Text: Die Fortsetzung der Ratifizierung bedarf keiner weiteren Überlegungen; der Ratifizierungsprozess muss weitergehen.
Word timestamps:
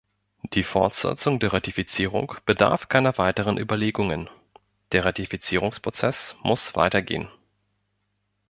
Die 0.53 0.63
Fortsetzung 0.63 1.37
der 1.39 1.53
Ratifizierung 1.53 2.33
bedarf 2.47 2.89
keiner 2.89 3.15
weiteren 3.19 3.59
Überlegungen; 3.59 4.31
der 4.93 5.05
Ratifizierungsprozess 5.05 6.35
muss 6.41 6.75
weitergehen. 6.75 7.29